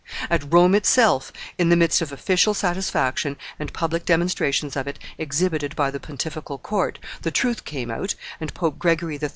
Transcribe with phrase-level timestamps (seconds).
[0.31, 5.75] At Rome itself, in the midst of official satisfaction and public demonstrations of it exhibited
[5.75, 9.29] by the pontifical court, the truth came out, and Pope Gregory XIII.